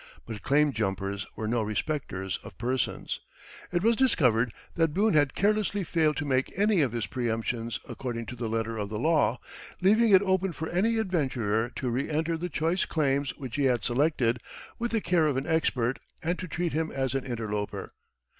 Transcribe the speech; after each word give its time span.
But 0.25 0.41
claim 0.41 0.73
jumpers 0.73 1.27
were 1.35 1.47
no 1.47 1.61
respecters 1.61 2.37
of 2.41 2.57
persons. 2.57 3.19
It 3.71 3.83
was 3.83 3.95
discovered 3.95 4.51
that 4.73 4.95
Boone 4.95 5.13
had 5.13 5.35
carelessly 5.35 5.83
failed 5.83 6.17
to 6.17 6.25
make 6.25 6.51
any 6.57 6.81
of 6.81 6.91
his 6.91 7.05
preemptions 7.05 7.79
according 7.87 8.25
to 8.25 8.35
the 8.35 8.49
letter 8.49 8.79
of 8.79 8.89
the 8.89 8.97
law, 8.97 9.39
leaving 9.79 10.09
it 10.09 10.23
open 10.23 10.53
for 10.53 10.67
any 10.69 10.97
adventurer 10.97 11.69
to 11.75 11.91
reenter 11.91 12.35
the 12.35 12.49
choice 12.49 12.83
claims 12.85 13.37
which 13.37 13.57
he 13.57 13.65
had 13.65 13.83
selected 13.83 14.39
with 14.79 14.89
the 14.89 15.01
care 15.01 15.27
of 15.27 15.37
an 15.37 15.45
expert, 15.45 15.99
and 16.23 16.39
to 16.39 16.47
treat 16.47 16.73
him 16.73 16.89
as 16.89 17.13
an 17.13 17.23
interloper. 17.23 17.93